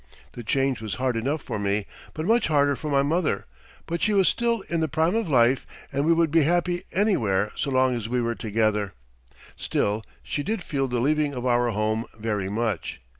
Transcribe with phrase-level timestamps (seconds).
[0.31, 3.45] The change was hard enough for me, but much harder for my mother;
[3.85, 7.51] but she was still in the prime of life and we could be happy anywhere
[7.55, 8.95] so long as we were together.
[9.55, 12.99] Still she did feel the leaving of our home very much.